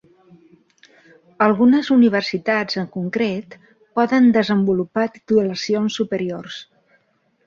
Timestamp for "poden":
3.99-4.31